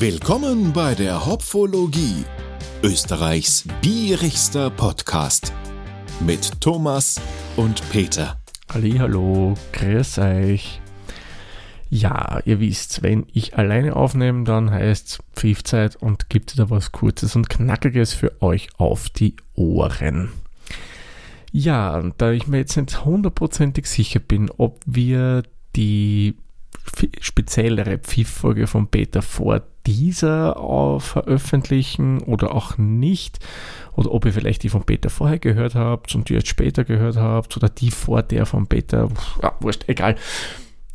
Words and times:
Willkommen 0.00 0.72
bei 0.72 0.94
der 0.94 1.26
Hopfologie, 1.26 2.24
Österreichs 2.84 3.64
bierigster 3.82 4.70
Podcast 4.70 5.52
mit 6.20 6.60
Thomas 6.60 7.20
und 7.56 7.82
Peter. 7.90 8.40
Hallo, 8.72 9.54
grüß 9.72 10.18
euch. 10.18 10.80
Ja, 11.90 12.40
ihr 12.44 12.60
wisst, 12.60 13.02
wenn 13.02 13.26
ich 13.32 13.58
alleine 13.58 13.96
aufnehme, 13.96 14.44
dann 14.44 14.70
heißt 14.70 15.08
es 15.08 15.18
Pfiffzeit 15.34 15.96
und 15.96 16.30
gibt 16.30 16.56
da 16.60 16.70
was 16.70 16.92
Kurzes 16.92 17.34
und 17.34 17.50
Knackiges 17.50 18.12
für 18.14 18.40
euch 18.40 18.68
auf 18.76 19.08
die 19.08 19.34
Ohren. 19.56 20.30
Ja, 21.50 22.00
da 22.18 22.30
ich 22.30 22.46
mir 22.46 22.58
jetzt 22.58 22.76
nicht 22.76 23.04
hundertprozentig 23.04 23.86
sicher 23.86 24.20
bin, 24.20 24.48
ob 24.58 24.80
wir 24.86 25.42
die 25.74 26.36
speziellere 27.20 27.98
Pfiff-Folge 27.98 28.68
von 28.68 28.86
Peter 28.86 29.22
vor 29.22 29.62
dieser 29.88 31.00
veröffentlichen 31.00 32.20
oder 32.20 32.54
auch 32.54 32.76
nicht. 32.76 33.38
Oder 33.94 34.12
ob 34.12 34.26
ihr 34.26 34.32
vielleicht 34.34 34.62
die 34.62 34.68
von 34.68 34.84
Peter 34.84 35.08
vorher 35.08 35.38
gehört 35.38 35.74
habt 35.74 36.14
und 36.14 36.28
die 36.28 36.34
jetzt 36.34 36.48
später 36.48 36.84
gehört 36.84 37.16
habt 37.16 37.56
oder 37.56 37.70
die 37.70 37.90
vor 37.90 38.22
der 38.22 38.44
von 38.44 38.66
Peter. 38.66 39.08
Ja, 39.42 39.54
wurscht, 39.60 39.84
egal. 39.88 40.16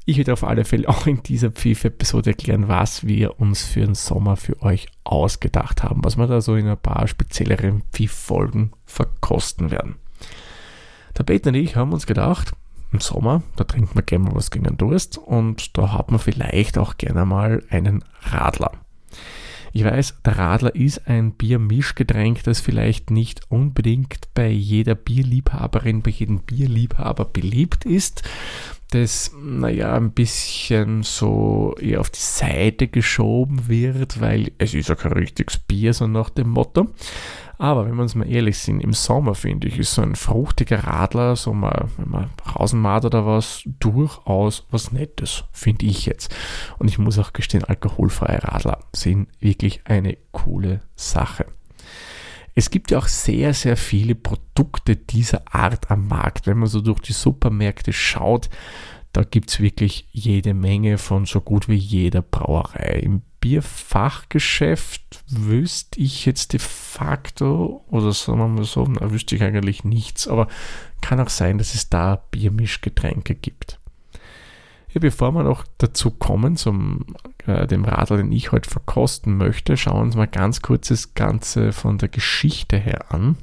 Ich 0.05 0.17
werde 0.17 0.33
auf 0.33 0.43
alle 0.43 0.63
Fälle 0.63 0.87
auch 0.89 1.07
in 1.07 1.23
dieser 1.23 1.49
Pfiff-Episode 1.49 2.31
erklären, 2.31 2.67
was 2.67 3.07
wir 3.07 3.39
uns 3.39 3.63
für 3.63 3.81
den 3.81 3.95
Sommer 3.95 4.37
für 4.37 4.61
euch 4.61 4.87
ausgedacht 5.03 5.81
haben, 5.81 6.03
was 6.03 6.17
wir 6.17 6.27
da 6.27 6.39
so 6.39 6.55
in 6.55 6.67
ein 6.67 6.77
paar 6.77 7.07
spezielleren 7.07 7.81
Pfiff-Folgen 7.91 8.73
verkosten 8.85 9.71
werden. 9.71 9.95
Der 11.17 11.23
Peter 11.23 11.49
und 11.49 11.55
ich 11.55 11.75
haben 11.75 11.93
uns 11.93 12.05
gedacht, 12.05 12.53
im 12.91 12.99
Sommer, 12.99 13.41
da 13.55 13.63
trinkt 13.63 13.95
man 13.95 14.05
gerne 14.05 14.25
mal 14.25 14.35
was 14.35 14.51
gegen 14.51 14.65
den 14.65 14.77
Durst 14.77 15.17
und 15.17 15.77
da 15.77 15.93
hat 15.93 16.11
man 16.11 16.19
vielleicht 16.19 16.77
auch 16.77 16.97
gerne 16.97 17.25
mal 17.25 17.63
einen 17.69 18.03
Radler. 18.21 18.71
Ich 19.75 19.83
weiß, 19.83 20.21
der 20.23 20.37
Radler 20.37 20.75
ist 20.75 21.07
ein 21.07 21.31
Biermischgetränk, 21.31 22.43
das 22.43 22.61
vielleicht 22.61 23.09
nicht 23.09 23.41
unbedingt 23.49 24.33
bei 24.35 24.49
jeder 24.49 24.93
Bierliebhaberin, 24.93 26.03
bei 26.03 26.11
jedem 26.11 26.39
Bierliebhaber 26.41 27.25
beliebt 27.25 27.83
ist, 27.83 28.21
das, 28.93 29.31
naja, 29.41 29.95
ein 29.95 30.11
bisschen 30.11 31.03
so 31.03 31.75
eher 31.79 31.99
auf 31.99 32.09
die 32.09 32.19
Seite 32.19 32.87
geschoben 32.87 33.67
wird, 33.67 34.21
weil 34.21 34.51
es 34.57 34.73
ist 34.73 34.89
ja 34.89 34.95
kein 34.95 35.13
richtiges 35.13 35.57
Bier, 35.57 35.93
so 35.93 36.07
nach 36.07 36.29
dem 36.29 36.49
Motto. 36.49 36.89
Aber 37.57 37.85
wenn 37.85 37.95
wir 37.95 38.01
uns 38.01 38.15
mal 38.15 38.29
ehrlich 38.29 38.57
sind, 38.57 38.81
im 38.81 38.93
Sommer 38.93 39.35
finde 39.35 39.67
ich, 39.67 39.79
ist 39.79 39.93
so 39.93 40.01
ein 40.01 40.15
fruchtiger 40.15 40.83
Radler, 40.83 41.35
so 41.35 41.53
mal, 41.53 41.87
wenn 41.97 42.09
man 42.09 42.29
Rausenmat 42.55 43.05
oder 43.05 43.25
was, 43.25 43.63
durchaus 43.65 44.67
was 44.69 44.91
Nettes, 44.91 45.45
finde 45.51 45.85
ich 45.85 46.05
jetzt. 46.05 46.35
Und 46.77 46.89
ich 46.89 46.97
muss 46.97 47.19
auch 47.19 47.33
gestehen, 47.33 47.63
alkoholfreie 47.63 48.43
Radler 48.43 48.79
sind 48.91 49.29
wirklich 49.39 49.81
eine 49.85 50.17
coole 50.31 50.81
Sache. 50.95 51.45
Es 52.55 52.69
gibt 52.69 52.91
ja 52.91 52.99
auch 52.99 53.07
sehr, 53.07 53.53
sehr 53.53 53.77
viele 53.77 54.15
Produkte 54.15 54.95
dieser 54.95 55.53
Art 55.53 55.89
am 55.89 56.07
Markt. 56.07 56.45
Wenn 56.45 56.59
man 56.59 56.69
so 56.69 56.81
durch 56.81 56.99
die 56.99 57.13
Supermärkte 57.13 57.93
schaut, 57.93 58.49
da 59.11 59.23
gibt 59.23 59.51
es 59.51 59.59
wirklich 59.59 60.07
jede 60.11 60.53
Menge 60.53 60.97
von 60.97 61.25
so 61.25 61.39
gut 61.39 61.67
wie 61.67 61.75
jeder 61.75 62.21
Brauerei. 62.21 62.99
Im 62.99 63.21
Bierfachgeschäft 63.39 65.23
wüsste 65.29 65.99
ich 65.99 66.25
jetzt 66.25 66.53
de 66.53 66.59
facto, 66.59 67.83
oder 67.89 68.11
sagen 68.13 68.39
wir 68.39 68.47
mal 68.47 68.63
so, 68.63 68.85
da 68.85 69.11
wüsste 69.11 69.35
ich 69.35 69.43
eigentlich 69.43 69.83
nichts, 69.83 70.27
aber 70.27 70.47
kann 71.01 71.19
auch 71.19 71.29
sein, 71.29 71.57
dass 71.57 71.75
es 71.75 71.89
da 71.89 72.23
Biermischgetränke 72.31 73.35
gibt. 73.35 73.79
Ja, 74.93 74.99
bevor 74.99 75.31
wir 75.31 75.43
noch 75.43 75.65
dazu 75.77 76.09
kommen, 76.11 76.55
zum 76.55 77.05
äh, 77.45 77.67
dem 77.67 77.85
Radler, 77.85 78.17
den 78.17 78.31
ich 78.31 78.51
heute 78.51 78.69
verkosten 78.69 79.37
möchte, 79.37 79.77
schauen 79.77 79.97
wir 79.97 80.01
uns 80.01 80.15
mal 80.15 80.27
ganz 80.27 80.61
kurz 80.61 80.87
das 80.87 81.13
Ganze 81.13 81.71
von 81.71 81.97
der 81.97 82.09
Geschichte 82.09 82.77
her 82.77 83.11
an. 83.11 83.37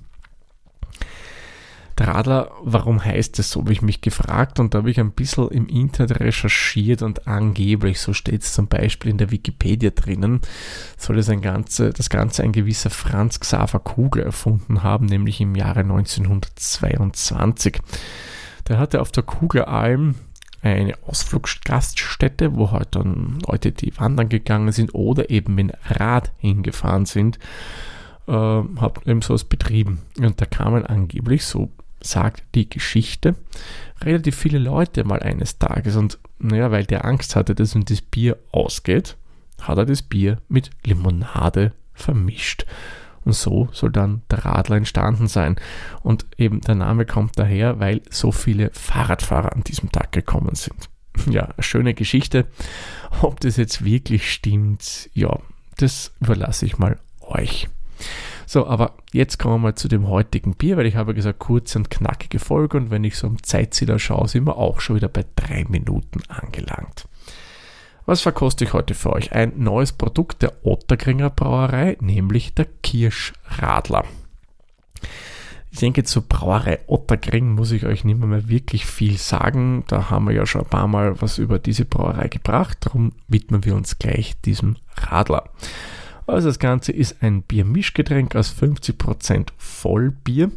Der 2.01 2.09
Radler, 2.09 2.51
warum 2.63 3.05
heißt 3.05 3.39
es 3.41 3.51
so, 3.51 3.61
habe 3.61 3.75
ich 3.75 3.83
mich 3.83 4.01
gefragt 4.01 4.59
und 4.59 4.73
da 4.73 4.79
habe 4.79 4.91
ich 4.91 4.99
ein 4.99 5.13
bisschen 5.13 5.49
im 5.49 5.67
Internet 5.67 6.21
recherchiert 6.21 7.03
und 7.03 7.27
angeblich, 7.27 8.01
so 8.01 8.15
steht 8.15 8.43
es 8.43 8.55
zum 8.55 8.69
Beispiel 8.69 9.11
in 9.11 9.19
der 9.19 9.31
Wikipedia 9.31 9.91
drinnen, 9.91 10.41
soll 10.97 11.19
es 11.19 11.29
ein 11.29 11.43
Ganze, 11.43 11.91
das 11.91 12.09
Ganze 12.09 12.43
ein 12.43 12.53
gewisser 12.53 12.89
Franz 12.89 13.39
Xaver 13.39 13.81
Kugler 13.81 14.25
erfunden 14.25 14.83
haben, 14.83 15.05
nämlich 15.05 15.43
im 15.43 15.55
Jahre 15.55 15.81
1922. 15.81 17.81
Der 18.67 18.79
hatte 18.79 19.03
auf 19.03 19.13
der 19.13 19.25
Kugleralm 19.25 20.15
eine 20.63 20.95
Ausflugsgaststätte, 21.07 22.55
wo 22.57 22.71
halt 22.71 22.95
Leute, 22.95 23.73
die 23.73 23.97
wandern 23.99 24.29
gegangen 24.29 24.73
sind 24.73 24.95
oder 24.95 25.31
eben 25.31 25.55
mit 25.55 25.73
Rad 25.89 26.33
hingefahren 26.39 27.07
sind, 27.07 27.39
äh, 28.27 28.33
hat 28.33 29.07
eben 29.07 29.23
sowas 29.23 29.45
betrieben. 29.45 30.03
Und 30.19 30.41
da 30.41 30.47
kamen 30.47 30.85
angeblich 30.85 31.45
so 31.45 31.71
sagt 32.03 32.43
die 32.55 32.69
Geschichte, 32.69 33.35
relativ 34.03 34.37
viele 34.37 34.59
Leute 34.59 35.05
mal 35.05 35.21
eines 35.21 35.59
Tages 35.59 35.97
und 35.97 36.19
naja, 36.39 36.71
weil 36.71 36.85
der 36.85 37.05
Angst 37.05 37.37
hatte, 37.37 37.55
dass 37.55 37.75
ihm 37.75 37.85
das 37.85 38.01
Bier 38.01 38.39
ausgeht, 38.53 39.17
hat 39.61 39.79
er 39.79 39.87
das 39.87 40.03
Bier 40.03 40.39
mit 40.49 40.71
Limonade 40.85 41.73
vermischt. 41.93 42.65
Und 43.25 43.35
so 43.35 43.69
soll 43.73 43.91
dann 43.91 44.23
der 44.31 44.45
Radler 44.45 44.77
entstanden 44.77 45.29
sein. 45.29 45.57
Und 46.03 46.27
eben 46.39 46.61
der 46.61 46.75
Name 46.75 47.07
kommt 47.07 47.39
daher, 47.39 47.79
weil 47.81 48.03
so 48.11 48.33
viele 48.33 48.71
Fahrradfahrer 48.73 49.53
an 49.53 49.65
diesem 49.65 49.93
Tag 49.93 50.13
gekommen 50.13 50.55
sind. 50.55 50.89
Ja, 51.29 51.49
schöne 51.59 51.93
Geschichte. 51.93 52.47
Ob 53.21 53.41
das 53.41 53.57
jetzt 53.57 53.85
wirklich 53.85 54.33
stimmt, 54.33 55.11
ja, 55.13 55.39
das 55.77 56.13
überlasse 56.21 56.65
ich 56.65 56.79
mal 56.79 56.99
euch. 57.21 57.69
So, 58.47 58.67
aber 58.67 58.95
jetzt 59.13 59.39
kommen 59.39 59.55
wir 59.55 59.59
mal 59.59 59.75
zu 59.75 59.89
dem 59.89 60.09
heutigen 60.09 60.55
Bier, 60.55 60.77
weil 60.77 60.87
ich 60.87 60.97
habe 60.97 61.15
gesagt, 61.15 61.39
kurze 61.39 61.79
und 61.79 61.91
knackige 61.91 62.39
Folge 62.39 62.79
und 62.79 62.91
wenn 62.91 63.05
ich 63.05 63.17
so 63.17 63.27
am 63.27 63.43
Zeitzähler 63.43 63.99
schaue, 63.99 64.29
sind 64.29 64.47
wir 64.47 64.57
auch 64.57 64.81
schon 64.81 64.97
wieder 64.97 65.09
bei 65.09 65.25
drei 65.37 65.65
Minuten 65.69 66.23
angelangt. 66.29 67.07
Was 68.11 68.23
verkoste 68.23 68.65
ich 68.65 68.73
heute 68.73 68.95
für 68.95 69.13
euch? 69.13 69.31
Ein 69.31 69.53
neues 69.59 69.93
Produkt 69.93 70.43
der 70.43 70.67
Ottergringer 70.67 71.31
Brauerei, 71.31 71.97
nämlich 72.01 72.53
der 72.55 72.67
Kirschradler. 72.83 74.05
Ich 75.71 75.79
denke, 75.79 76.03
zur 76.03 76.23
Brauerei 76.23 76.81
Ottergring 76.89 77.53
muss 77.53 77.71
ich 77.71 77.87
euch 77.87 78.03
nicht 78.03 78.19
mehr 78.19 78.49
wirklich 78.49 78.85
viel 78.85 79.17
sagen. 79.17 79.85
Da 79.87 80.11
haben 80.11 80.27
wir 80.27 80.35
ja 80.35 80.45
schon 80.45 80.63
ein 80.63 80.69
paar 80.69 80.89
Mal 80.89 81.23
was 81.23 81.39
über 81.39 81.61
diese 81.61 81.85
Brauerei 81.85 82.27
gebracht. 82.27 82.79
Darum 82.81 83.13
widmen 83.29 83.65
wir 83.65 83.77
uns 83.77 84.01
gleich 84.01 84.41
diesem 84.41 84.75
Radler. 84.97 85.45
Also 86.27 86.49
das 86.49 86.59
Ganze 86.59 86.91
ist 86.91 87.23
ein 87.23 87.43
Biermischgetränk 87.43 88.35
aus 88.35 88.53
50% 88.53 89.51
Vollbier. 89.57 90.51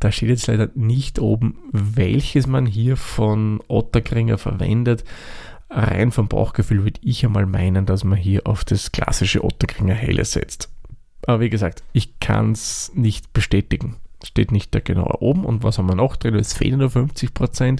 Da 0.00 0.10
steht 0.10 0.30
jetzt 0.30 0.48
leider 0.48 0.68
nicht 0.74 1.20
oben, 1.20 1.58
welches 1.70 2.48
man 2.48 2.66
hier 2.66 2.96
von 2.96 3.60
Otterkringer 3.68 4.36
verwendet. 4.36 5.04
Rein 5.74 6.12
vom 6.12 6.28
Bauchgefühl 6.28 6.84
würde 6.84 7.00
ich 7.02 7.24
einmal 7.24 7.46
meinen, 7.46 7.86
dass 7.86 8.04
man 8.04 8.18
hier 8.18 8.46
auf 8.46 8.64
das 8.64 8.92
klassische 8.92 9.42
Otterkringer 9.42 9.94
Helle 9.94 10.24
setzt. 10.24 10.68
Aber 11.26 11.40
wie 11.40 11.50
gesagt, 11.50 11.82
ich 11.92 12.20
kann 12.20 12.52
es 12.52 12.92
nicht 12.94 13.32
bestätigen. 13.32 13.96
Steht 14.24 14.52
nicht 14.52 14.72
da 14.74 14.80
genau 14.80 15.14
oben. 15.20 15.44
Und 15.44 15.62
was 15.62 15.78
haben 15.78 15.88
wir 15.88 15.94
noch 15.94 16.16
drin? 16.16 16.34
Es 16.34 16.52
fehlen 16.52 16.80
nur 16.80 16.90
50%. 16.90 17.78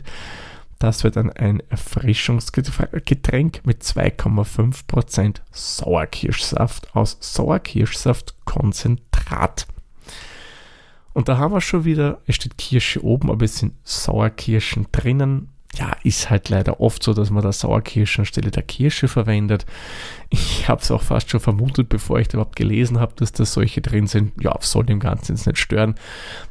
Das 0.79 1.05
wird 1.05 1.17
dann 1.17 1.31
ein 1.31 1.63
Erfrischungsgetränk 1.69 3.61
mit 3.65 3.83
2,5% 3.83 5.41
Sauerkirschsaft 5.53 6.97
aus 6.97 7.19
Sauerkirschsaftkonzentrat. 7.21 9.67
Und 11.13 11.29
da 11.29 11.37
haben 11.39 11.55
wir 11.55 11.61
schon 11.61 11.85
wieder, 11.85 12.21
es 12.27 12.35
steht 12.37 12.57
Kirsche 12.59 13.05
oben, 13.05 13.31
aber 13.31 13.45
es 13.45 13.59
sind 13.59 13.75
Sauerkirschen 13.85 14.87
drinnen. 14.91 15.51
Ja, 15.75 15.97
ist 16.05 16.29
halt 16.29 16.51
leider 16.51 16.81
oft 16.81 17.03
so, 17.03 17.15
dass 17.15 17.31
man 17.31 17.43
da 17.43 17.51
Sauerkirschen 17.51 18.23
anstelle 18.23 18.51
der 18.51 18.63
Kirsche 18.63 19.09
verwendet. 19.09 19.65
Ich 20.29 20.69
habe 20.69 20.83
es 20.83 20.91
auch 20.91 21.03
fast 21.03 21.31
schon 21.31 21.41
vermutet, 21.41 21.89
bevor 21.89 22.21
ich 22.21 22.33
überhaupt 22.33 22.57
gelesen 22.57 23.01
habe, 23.01 23.15
dass 23.17 23.33
da 23.33 23.47
solche 23.47 23.81
drin 23.81 24.07
sind. 24.07 24.33
Ja, 24.43 24.55
soll 24.61 24.85
dem 24.85 25.01
Ganzen 25.01 25.35
jetzt 25.35 25.47
nicht 25.47 25.59
stören. 25.59 25.95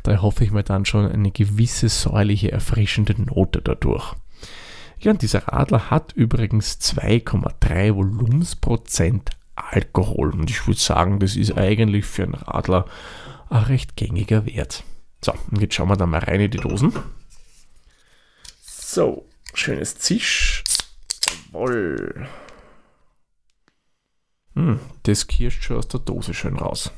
Da 0.01 0.21
hoffe 0.23 0.43
ich 0.43 0.51
mir 0.51 0.63
dann 0.63 0.85
schon 0.85 1.09
eine 1.11 1.29
gewisse 1.29 1.87
säuerliche, 1.87 2.51
erfrischende 2.51 3.21
Note 3.21 3.61
dadurch. 3.61 4.15
Ja, 4.99 5.11
und 5.11 5.21
dieser 5.21 5.47
Radler 5.47 5.91
hat 5.91 6.13
übrigens 6.13 6.79
2,3 6.79 7.95
Volumensprozent 7.95 9.31
Alkohol. 9.55 10.31
Und 10.31 10.49
ich 10.49 10.65
würde 10.67 10.79
sagen, 10.79 11.19
das 11.19 11.35
ist 11.35 11.57
eigentlich 11.57 12.05
für 12.05 12.23
einen 12.23 12.35
Radler 12.35 12.85
ein 13.49 13.63
recht 13.63 13.95
gängiger 13.95 14.45
Wert. 14.47 14.83
So, 15.23 15.33
und 15.51 15.61
jetzt 15.61 15.75
schauen 15.75 15.89
wir 15.89 15.97
da 15.97 16.07
mal 16.07 16.23
rein 16.23 16.41
in 16.41 16.51
die 16.51 16.57
Dosen. 16.57 16.93
So, 18.93 19.25
schönes 19.53 19.95
Zisch. 19.95 20.65
Jawoll. 21.53 22.27
Hm, 24.53 24.81
das 25.03 25.27
kirscht 25.27 25.63
schon 25.63 25.77
aus 25.77 25.87
der 25.87 26.01
Dose 26.01 26.33
schön 26.33 26.57
raus. 26.57 26.91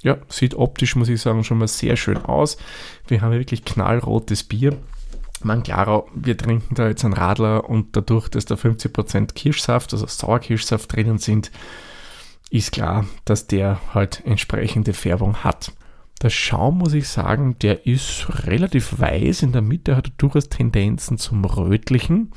Ja, 0.00 0.16
sieht 0.30 0.54
optisch, 0.54 0.96
muss 0.96 1.10
ich 1.10 1.20
sagen, 1.20 1.44
schon 1.44 1.58
mal 1.58 1.68
sehr 1.68 1.98
schön 1.98 2.16
aus. 2.16 2.56
Wir 3.06 3.20
haben 3.20 3.32
wirklich 3.32 3.66
knallrotes 3.66 4.44
Bier. 4.44 4.78
Man, 5.42 5.62
klar, 5.62 6.06
wir 6.14 6.38
trinken 6.38 6.74
da 6.74 6.88
jetzt 6.88 7.04
einen 7.04 7.12
Radler 7.12 7.68
und 7.68 7.94
dadurch, 7.96 8.30
dass 8.30 8.46
da 8.46 8.54
50% 8.54 9.34
Kirschsaft, 9.34 9.92
also 9.92 10.06
Sauerkirschsaft 10.06 10.90
drinnen 10.90 11.18
sind, 11.18 11.50
ist 12.54 12.70
klar, 12.70 13.04
dass 13.24 13.48
der 13.48 13.80
halt 13.92 14.22
entsprechende 14.24 14.92
Färbung 14.92 15.42
hat. 15.42 15.72
Der 16.22 16.30
Schaum, 16.30 16.78
muss 16.78 16.94
ich 16.94 17.08
sagen, 17.08 17.56
der 17.60 17.84
ist 17.86 18.26
relativ 18.46 19.00
weiß. 19.00 19.42
In 19.42 19.50
der 19.50 19.60
Mitte 19.60 19.96
hat 19.96 20.06
er 20.06 20.12
durchaus 20.16 20.48
Tendenzen 20.48 21.18
zum 21.18 21.44
Rötlichen. 21.44 22.30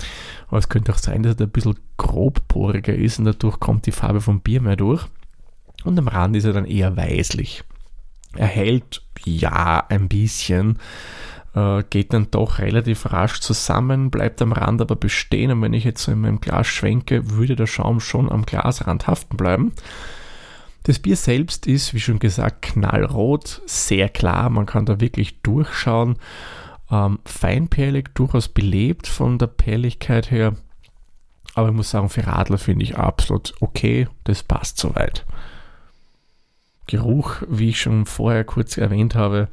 Aber 0.48 0.58
es 0.58 0.70
könnte 0.70 0.92
auch 0.92 0.98
sein, 0.98 1.22
dass 1.22 1.36
er 1.36 1.46
ein 1.46 1.52
bisschen 1.52 1.78
grobporiger 1.98 2.96
ist 2.96 3.20
und 3.20 3.26
dadurch 3.26 3.60
kommt 3.60 3.86
die 3.86 3.92
Farbe 3.92 4.20
vom 4.20 4.42
Bier 4.42 4.60
mehr 4.60 4.76
durch. 4.76 5.06
Und 5.84 6.00
am 6.00 6.08
Rand 6.08 6.36
ist 6.36 6.46
er 6.46 6.54
dann 6.54 6.66
eher 6.66 6.98
weißlich. 6.98 7.64
Er 8.36 8.48
hält 8.48 9.04
ja 9.24 9.86
ein 9.88 10.10
bisschen, 10.10 10.80
äh, 11.58 11.84
geht 11.90 12.14
dann 12.14 12.30
doch 12.30 12.60
relativ 12.60 13.12
rasch 13.12 13.40
zusammen, 13.40 14.12
bleibt 14.12 14.42
am 14.42 14.52
Rand 14.52 14.80
aber 14.82 14.96
bestehen. 14.96 15.52
Und 15.52 15.62
wenn 15.64 15.74
ich 15.74 15.84
jetzt 15.84 16.04
so 16.04 16.12
in 16.12 16.22
meinem 16.22 16.40
Glas 16.40 16.68
schwenke, 16.68 17.32
würde 17.32 17.56
der 17.56 17.66
Schaum 17.66 18.00
schon 18.00 18.32
am 18.32 18.46
Glasrand 18.46 19.08
haften 19.08 19.38
bleiben. 19.38 19.74
Das 20.84 21.00
Bier 21.00 21.18
selbst 21.18 21.66
ist, 21.66 21.94
wie 21.94 22.00
schon 22.00 22.20
gesagt, 22.20 22.62
knallrot, 22.62 23.62
sehr 23.66 24.08
klar, 24.08 24.50
man 24.50 24.66
kann 24.66 24.86
da 24.86 25.02
wirklich 25.02 25.42
durchschauen. 25.42 26.18
Ähm, 26.90 27.20
feinperlig, 27.26 28.14
durchaus 28.14 28.48
belebt 28.48 29.08
von 29.08 29.38
der 29.38 29.48
Perligkeit 29.48 30.32
her. 30.32 30.54
Aber 31.56 31.70
ich 31.70 31.74
muss 31.74 31.90
sagen, 31.90 32.10
für 32.10 32.26
Radler 32.26 32.60
finde 32.60 32.84
ich 32.84 32.98
absolut 32.98 33.56
okay, 33.60 34.08
das 34.26 34.44
passt 34.44 34.78
soweit. 34.78 35.26
Geruch, 36.86 37.42
wie 37.50 37.70
ich 37.70 37.82
schon 37.82 38.06
vorher 38.06 38.46
kurz 38.46 38.78
erwähnt 38.78 39.16
habe, 39.16 39.50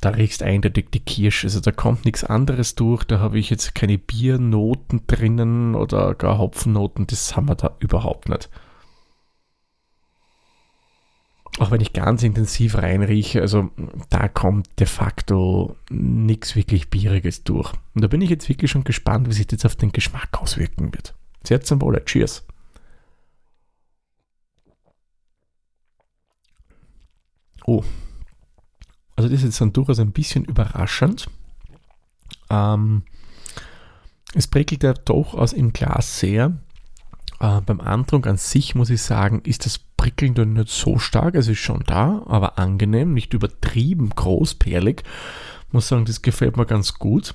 da 0.00 0.10
riechst 0.10 0.42
eindeutig 0.42 0.90
die 0.92 1.00
Kirsche. 1.00 1.46
Also 1.46 1.60
da 1.60 1.72
kommt 1.72 2.04
nichts 2.04 2.24
anderes 2.24 2.74
durch. 2.74 3.04
Da 3.04 3.18
habe 3.18 3.38
ich 3.38 3.50
jetzt 3.50 3.74
keine 3.74 3.98
Biernoten 3.98 5.06
drinnen 5.06 5.74
oder 5.74 6.14
gar 6.14 6.38
Hopfennoten. 6.38 7.06
Das 7.06 7.36
haben 7.36 7.48
wir 7.48 7.54
da 7.54 7.76
überhaupt 7.80 8.28
nicht 8.28 8.48
auch 11.58 11.70
wenn 11.70 11.80
ich 11.80 11.92
ganz 11.92 12.22
intensiv 12.22 12.76
reinrieche, 12.76 13.40
also 13.42 13.70
da 14.08 14.28
kommt 14.28 14.68
de 14.78 14.86
facto 14.86 15.76
nichts 15.90 16.56
wirklich 16.56 16.88
Bieriges 16.88 17.44
durch. 17.44 17.72
Und 17.94 18.02
da 18.02 18.08
bin 18.08 18.22
ich 18.22 18.30
jetzt 18.30 18.48
wirklich 18.48 18.70
schon 18.70 18.84
gespannt, 18.84 19.28
wie 19.28 19.34
sich 19.34 19.46
das 19.46 19.66
auf 19.66 19.76
den 19.76 19.92
Geschmack 19.92 20.40
auswirken 20.40 20.94
wird. 20.94 21.14
Sehr 21.44 21.60
zum 21.60 21.80
Wohle. 21.82 22.04
Cheers. 22.04 22.46
Oh. 27.66 27.84
Also 29.20 29.28
das 29.28 29.40
ist 29.40 29.44
jetzt 29.44 29.60
dann 29.60 29.74
durchaus 29.74 29.98
ein 29.98 30.12
bisschen 30.12 30.46
überraschend. 30.46 31.28
Ähm, 32.48 33.02
es 34.32 34.46
prickelt 34.46 34.82
ja 34.82 34.94
doch 34.94 35.34
aus 35.34 35.52
im 35.52 35.74
Glas 35.74 36.18
sehr. 36.18 36.56
Äh, 37.38 37.60
beim 37.60 37.82
Antrunk 37.82 38.26
an 38.26 38.38
sich 38.38 38.74
muss 38.74 38.88
ich 38.88 39.02
sagen, 39.02 39.42
ist 39.44 39.66
das 39.66 39.78
Prickeln 39.78 40.32
dann 40.32 40.54
nicht 40.54 40.70
so 40.70 40.98
stark. 40.98 41.34
Es 41.34 41.48
ist 41.48 41.58
schon 41.58 41.84
da, 41.86 42.22
aber 42.28 42.58
angenehm, 42.58 43.12
nicht 43.12 43.34
übertrieben 43.34 44.08
großperlig. 44.08 45.02
Muss 45.70 45.88
sagen, 45.88 46.06
das 46.06 46.22
gefällt 46.22 46.56
mir 46.56 46.64
ganz 46.64 46.94
gut. 46.94 47.34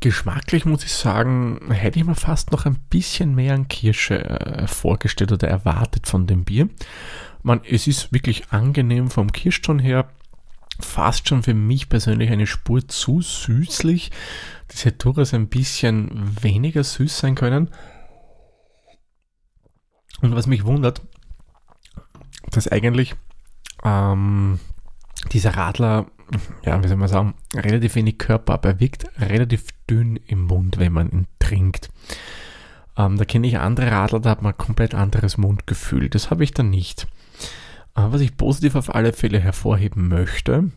Geschmacklich 0.00 0.64
muss 0.64 0.82
ich 0.82 0.92
sagen, 0.92 1.60
hätte 1.70 2.00
ich 2.00 2.04
mir 2.04 2.16
fast 2.16 2.50
noch 2.50 2.66
ein 2.66 2.80
bisschen 2.90 3.36
mehr 3.36 3.54
an 3.54 3.68
Kirsche 3.68 4.18
äh, 4.18 4.66
vorgestellt 4.66 5.30
oder 5.30 5.46
erwartet 5.46 6.08
von 6.08 6.26
dem 6.26 6.44
Bier. 6.44 6.68
Man, 7.44 7.60
es 7.62 7.86
ist 7.86 8.12
wirklich 8.12 8.50
angenehm 8.50 9.10
vom 9.10 9.30
Kirschton 9.30 9.78
her. 9.78 10.08
Fast 10.80 11.28
schon 11.28 11.42
für 11.42 11.54
mich 11.54 11.88
persönlich 11.88 12.30
eine 12.30 12.46
Spur 12.46 12.86
zu 12.86 13.20
süßlich. 13.20 14.10
Das 14.68 14.84
hätte 14.84 14.98
durchaus 14.98 15.32
ein 15.34 15.48
bisschen 15.48 16.42
weniger 16.42 16.84
süß 16.84 17.18
sein 17.18 17.34
können. 17.34 17.70
Und 20.22 20.34
was 20.34 20.46
mich 20.46 20.64
wundert, 20.64 21.02
dass 22.50 22.68
eigentlich 22.68 23.14
ähm, 23.84 24.58
dieser 25.32 25.56
Radler, 25.56 26.06
ja, 26.64 26.82
wie 26.82 26.88
soll 26.88 26.96
man 26.96 27.08
sagen, 27.08 27.34
relativ 27.54 27.94
wenig 27.94 28.18
Körper 28.18 28.54
ab. 28.54 28.64
Er 28.64 28.80
wirkt 28.80 29.06
relativ 29.18 29.66
dünn 29.88 30.16
im 30.16 30.42
Mund, 30.42 30.78
wenn 30.78 30.92
man 30.92 31.10
ihn 31.10 31.26
trinkt. 31.38 31.90
Ähm, 32.96 33.16
da 33.18 33.24
kenne 33.24 33.46
ich 33.46 33.58
andere 33.58 33.90
Radler, 33.90 34.20
da 34.20 34.30
hat 34.30 34.42
man 34.42 34.56
komplett 34.56 34.94
anderes 34.94 35.36
Mundgefühl. 35.36 36.08
Das 36.08 36.30
habe 36.30 36.44
ich 36.44 36.52
da 36.52 36.62
nicht. 36.62 37.06
Äh, 37.96 38.02
was 38.10 38.20
ich 38.20 38.36
positiv 38.36 38.74
auf 38.76 38.94
alle 38.94 39.12
Fälle 39.12 39.40
hervorheben 39.40 40.08
möchte, 40.08 40.70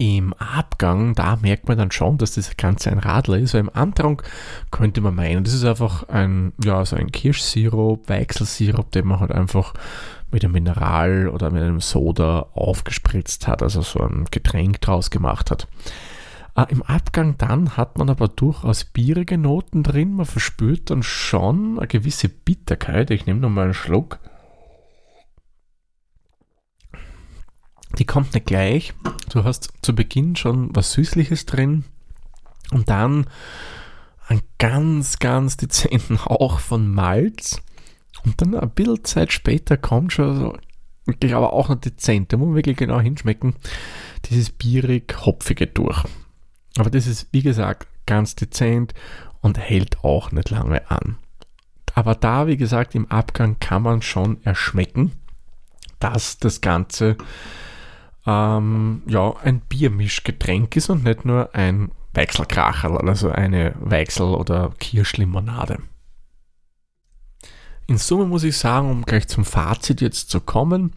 im 0.00 0.32
Abgang, 0.34 1.14
da 1.14 1.36
merkt 1.36 1.66
man 1.66 1.76
dann 1.76 1.90
schon, 1.90 2.18
dass 2.18 2.36
das 2.36 2.56
Ganze 2.56 2.90
ein 2.92 3.00
Radler 3.00 3.38
ist, 3.38 3.54
weil 3.54 3.62
im 3.62 3.74
Antrunk 3.74 4.22
könnte 4.70 5.00
man 5.00 5.16
meinen, 5.16 5.42
das 5.42 5.54
ist 5.54 5.64
einfach 5.64 6.08
ein, 6.08 6.52
ja, 6.62 6.84
so 6.84 6.94
ein 6.94 7.10
Kirschsirup, 7.10 8.08
Weichselsirup, 8.08 8.92
den 8.92 9.08
man 9.08 9.18
halt 9.18 9.32
einfach 9.32 9.74
mit 10.30 10.44
einem 10.44 10.52
Mineral 10.52 11.28
oder 11.28 11.50
mit 11.50 11.62
einem 11.62 11.80
Soda 11.80 12.46
aufgespritzt 12.54 13.48
hat, 13.48 13.60
also 13.60 13.82
so 13.82 14.00
ein 14.00 14.26
Getränk 14.30 14.80
draus 14.80 15.10
gemacht 15.10 15.50
hat. 15.50 15.66
Äh, 16.54 16.66
Im 16.68 16.82
Abgang 16.82 17.36
dann 17.36 17.76
hat 17.76 17.98
man 17.98 18.08
aber 18.08 18.28
durchaus 18.28 18.84
bierige 18.84 19.36
Noten 19.36 19.82
drin, 19.82 20.12
man 20.12 20.26
verspürt 20.26 20.90
dann 20.90 21.02
schon 21.02 21.78
eine 21.78 21.88
gewisse 21.88 22.28
Bitterkeit. 22.28 23.10
Ich 23.10 23.26
nehme 23.26 23.40
nochmal 23.40 23.64
einen 23.64 23.74
Schluck. 23.74 24.20
Die 27.98 28.04
kommt 28.04 28.34
nicht 28.34 28.46
gleich. 28.46 28.94
Du 29.30 29.44
hast 29.44 29.72
zu 29.82 29.94
Beginn 29.94 30.36
schon 30.36 30.74
was 30.74 30.92
Süßliches 30.92 31.46
drin 31.46 31.84
und 32.70 32.88
dann 32.88 33.26
einen 34.26 34.42
ganz, 34.58 35.18
ganz 35.18 35.56
dezenten 35.56 36.24
Hauch 36.24 36.60
von 36.60 36.92
Malz. 36.92 37.60
Und 38.24 38.40
dann 38.40 38.54
ein 38.54 38.70
bisschen 38.70 39.04
Zeit 39.04 39.32
später 39.32 39.76
kommt 39.76 40.12
schon 40.12 40.36
so, 40.36 40.58
wirklich 41.06 41.34
aber 41.34 41.52
auch 41.52 41.68
noch 41.68 41.80
dezent, 41.80 42.32
da 42.32 42.36
muss 42.36 42.48
man 42.48 42.56
wirklich 42.56 42.76
genau 42.76 43.00
hinschmecken, 43.00 43.54
dieses 44.26 44.50
bierig-hopfige 44.50 45.66
durch. 45.66 46.04
Aber 46.76 46.90
das 46.90 47.06
ist, 47.06 47.28
wie 47.32 47.42
gesagt, 47.42 47.88
ganz 48.06 48.34
dezent 48.34 48.94
und 49.40 49.58
hält 49.58 50.04
auch 50.04 50.32
nicht 50.32 50.50
lange 50.50 50.90
an. 50.90 51.16
Aber 51.94 52.14
da, 52.14 52.46
wie 52.46 52.56
gesagt, 52.56 52.94
im 52.94 53.10
Abgang 53.10 53.58
kann 53.58 53.82
man 53.82 54.02
schon 54.02 54.42
erschmecken, 54.44 55.12
dass 55.98 56.38
das 56.38 56.60
Ganze 56.60 57.16
ähm, 58.28 59.02
ja, 59.06 59.34
ein 59.42 59.60
Biermischgetränk 59.60 60.76
ist 60.76 60.90
und 60.90 61.04
nicht 61.04 61.24
nur 61.24 61.54
ein 61.54 61.90
Weichselkracher, 62.12 63.02
also 63.02 63.30
eine 63.30 63.74
Weichsel- 63.80 64.34
oder 64.34 64.72
Kirschlimonade. 64.78 65.78
In 67.86 67.96
Summe 67.96 68.26
muss 68.26 68.44
ich 68.44 68.58
sagen, 68.58 68.90
um 68.90 69.02
gleich 69.06 69.28
zum 69.28 69.46
Fazit 69.46 70.02
jetzt 70.02 70.28
zu 70.28 70.40
kommen, 70.40 70.92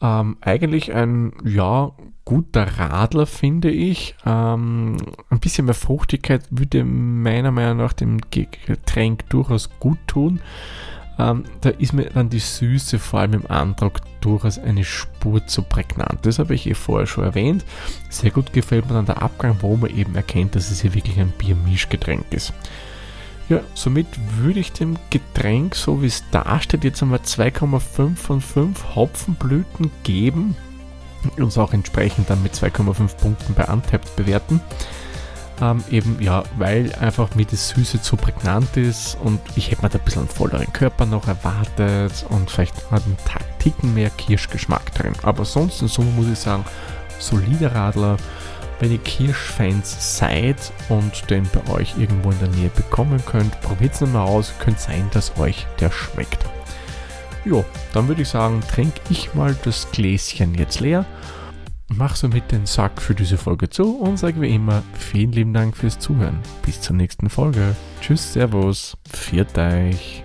ähm, 0.00 0.38
eigentlich 0.40 0.94
ein 0.94 1.34
ja 1.44 1.92
guter 2.24 2.78
Radler 2.78 3.26
finde 3.26 3.70
ich. 3.70 4.14
Ähm, 4.24 4.96
ein 5.28 5.40
bisschen 5.40 5.66
mehr 5.66 5.74
Fruchtigkeit 5.74 6.44
würde 6.50 6.84
meiner 6.84 7.50
Meinung 7.50 7.76
nach 7.78 7.92
dem 7.92 8.18
Getränk 8.30 9.28
durchaus 9.28 9.68
gut 9.78 9.98
tun. 10.06 10.40
Ähm, 11.18 11.44
da 11.60 11.68
ist 11.68 11.92
mir 11.92 12.04
dann 12.04 12.30
die 12.30 12.38
Süße 12.38 12.98
vor 12.98 13.20
allem 13.20 13.34
im 13.34 13.50
Andruck 13.50 14.00
durchaus 14.22 14.58
eine 14.58 14.84
Spur 14.84 15.46
zu 15.46 15.62
prägnant. 15.62 16.24
Das 16.24 16.38
habe 16.38 16.54
ich 16.54 16.66
eh 16.66 16.74
vorher 16.74 17.06
schon 17.06 17.24
erwähnt. 17.24 17.64
Sehr 18.08 18.30
gut 18.30 18.52
gefällt 18.52 18.86
mir 18.88 18.94
dann 18.94 19.06
der 19.06 19.22
Abgang, 19.22 19.56
wo 19.60 19.76
man 19.76 19.94
eben 19.94 20.14
erkennt, 20.14 20.54
dass 20.54 20.70
es 20.70 20.80
hier 20.80 20.94
wirklich 20.94 21.20
ein 21.20 21.32
Biermischgetränk 21.36 22.24
ist. 22.30 22.52
Ja, 23.48 23.60
somit 23.74 24.06
würde 24.38 24.60
ich 24.60 24.72
dem 24.72 24.96
Getränk, 25.10 25.74
so 25.74 26.00
wie 26.00 26.06
es 26.06 26.24
da 26.30 26.60
steht, 26.60 26.84
jetzt 26.84 27.02
einmal 27.02 27.18
2,5 27.18 28.16
von 28.16 28.40
5 28.40 28.94
Hopfenblüten 28.94 29.90
geben. 30.04 30.56
Und 31.22 31.40
uns 31.40 31.58
auch 31.58 31.72
entsprechend 31.72 32.30
dann 32.30 32.42
mit 32.42 32.54
2,5 32.54 33.16
Punkten 33.16 33.54
bei 33.54 33.66
Untapped 33.66 34.16
bewerten. 34.16 34.60
Ähm, 35.62 35.84
eben, 35.90 36.20
ja, 36.20 36.42
weil 36.58 36.92
einfach 36.96 37.36
mir 37.36 37.46
das 37.46 37.68
Süße 37.68 38.02
zu 38.02 38.16
prägnant 38.16 38.76
ist 38.76 39.16
und 39.22 39.38
ich 39.54 39.70
hätte 39.70 39.82
mir 39.82 39.90
da 39.90 39.98
ein 39.98 40.04
bisschen 40.04 40.22
einen 40.22 40.28
volleren 40.28 40.72
Körper 40.72 41.06
noch 41.06 41.28
erwartet 41.28 42.26
und 42.30 42.50
vielleicht 42.50 42.90
hat 42.90 43.06
ein 43.06 43.16
Ticken 43.60 43.94
mehr 43.94 44.10
Kirschgeschmack 44.10 44.92
drin. 44.92 45.12
Aber 45.22 45.44
sonst 45.44 45.80
in 45.80 45.86
Summe 45.86 46.10
muss 46.10 46.26
ich 46.26 46.38
sagen, 46.38 46.64
solider 47.20 47.72
Radler. 47.72 48.16
Wenn 48.80 48.90
ihr 48.90 48.98
Kirschfans 48.98 50.18
seid 50.18 50.72
und 50.88 51.30
den 51.30 51.48
bei 51.52 51.72
euch 51.72 51.94
irgendwo 51.96 52.32
in 52.32 52.38
der 52.40 52.48
Nähe 52.48 52.70
bekommen 52.70 53.22
könnt, 53.24 53.60
probiert 53.60 53.94
es 53.94 54.00
nochmal 54.00 54.26
aus. 54.26 54.52
Könnte 54.58 54.80
sein, 54.80 55.08
dass 55.12 55.36
euch 55.38 55.68
der 55.78 55.92
schmeckt. 55.92 56.44
Jo, 57.44 57.64
dann 57.92 58.08
würde 58.08 58.22
ich 58.22 58.28
sagen, 58.28 58.60
trinke 58.68 59.00
ich 59.10 59.32
mal 59.34 59.56
das 59.64 59.88
Gläschen 59.92 60.56
jetzt 60.56 60.80
leer 60.80 61.06
mach 61.96 62.16
somit 62.16 62.50
den 62.52 62.66
Sack 62.66 63.00
für 63.00 63.14
diese 63.14 63.38
Folge 63.38 63.70
zu 63.70 63.96
und 63.96 64.18
sage 64.18 64.40
wie 64.40 64.54
immer 64.54 64.82
vielen 64.94 65.32
lieben 65.32 65.52
Dank 65.52 65.76
fürs 65.76 65.98
Zuhören. 65.98 66.38
Bis 66.64 66.80
zur 66.80 66.96
nächsten 66.96 67.28
Folge. 67.28 67.76
Tschüss, 68.00 68.32
Servus, 68.32 68.96
viert 69.08 69.56
euch. 69.58 70.24